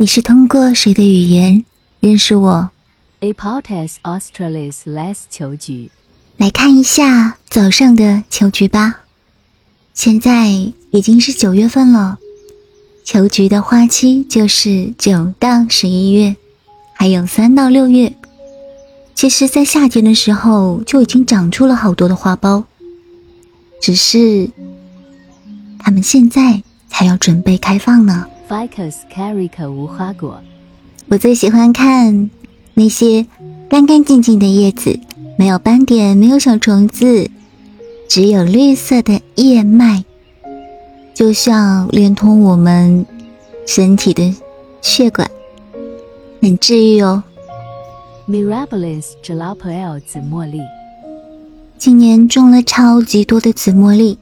[0.00, 1.64] 你是通过谁的语言
[1.98, 2.70] 认识我
[3.20, 5.90] ？Apotes Australis Les 球菊，
[6.36, 9.00] 来看一下早上的球菊吧。
[9.94, 10.50] 现在
[10.92, 12.16] 已经是九月份了，
[13.04, 16.36] 球菊的花期就是九到十一月，
[16.94, 18.14] 还有三到六月。
[19.16, 22.62] 其实，在夏天的时候就已经长出了好多的花苞，
[23.82, 24.48] 只是
[25.80, 28.28] 它们现在才要准备开放呢。
[28.48, 30.40] Ficus carica 无花果，
[31.08, 32.30] 我最喜欢看
[32.72, 33.26] 那些
[33.68, 34.98] 干干净净的叶子，
[35.36, 37.30] 没有斑点，没有小虫子，
[38.08, 40.02] 只有绿色的叶脉，
[41.12, 43.04] 就像连通我们
[43.66, 44.34] 身体的
[44.80, 45.30] 血管，
[46.40, 47.22] 很治愈哦。
[48.26, 50.62] Mirabilis jalapel 紫茉莉，
[51.76, 54.16] 今年种了超级多的紫茉莉，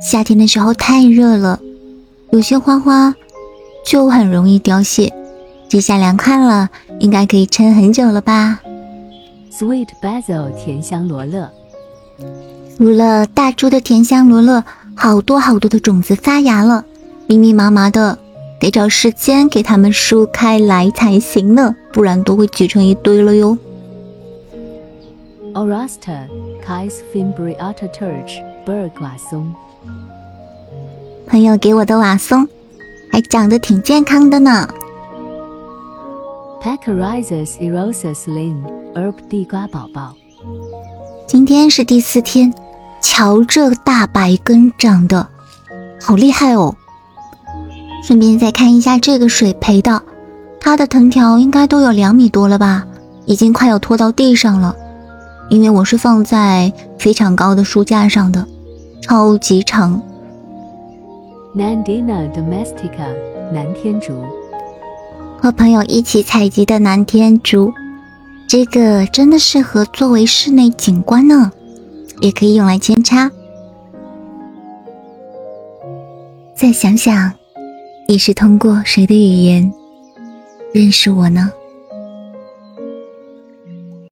[0.00, 1.58] 夏天的时候太热了，
[2.30, 3.12] 有些花花
[3.84, 5.12] 就很容易凋谢。
[5.68, 6.68] 这下凉快了，
[7.00, 8.60] 应该可以撑很久了吧
[9.52, 11.50] ？Sweet basil 甜香罗勒，
[12.76, 16.84] 除了大株的甜香罗勒，好多好多的种子发芽了，
[17.26, 18.18] 密密麻麻的，
[18.60, 23.56] 得找时间给它们梳开来才行呢，不然都会挤成一堆了哟。
[25.54, 26.26] Orasta
[26.66, 29.52] Kais fimbriata turch 波尔寡松，
[31.26, 32.48] 朋友给我的瓦松，
[33.14, 34.66] 还长得挺健康的呢。
[36.60, 38.56] Pachyrhizis erosus lin
[38.92, 40.12] herb 地瓜宝宝，
[41.24, 42.52] 今天是第四天，
[43.00, 45.28] 瞧这大白根长得
[46.02, 46.74] 好厉害哦！
[48.02, 50.02] 顺便再看一下这个水培的，
[50.58, 52.84] 它的藤条应该都有两米多了吧，
[53.26, 54.74] 已经快要拖到地上了。
[55.50, 58.44] 因为我是放在非常高的书架上的，
[59.00, 60.02] 超级长。
[61.56, 63.14] Nandina domestica
[63.52, 64.24] 南天竹，
[65.40, 67.72] 和朋友一起采集的南天竹，
[68.48, 71.52] 这个真的适合作为室内景观呢，
[72.20, 73.30] 也可以用来扦插。
[76.56, 77.32] 再想想，
[78.08, 79.72] 你是通过谁的语言
[80.72, 81.52] 认识我呢？